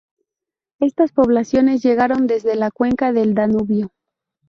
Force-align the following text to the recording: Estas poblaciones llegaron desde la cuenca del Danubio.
Estas 0.79 1.11
poblaciones 1.11 1.83
llegaron 1.83 2.25
desde 2.25 2.55
la 2.55 2.71
cuenca 2.71 3.13
del 3.13 3.35
Danubio. 3.35 3.91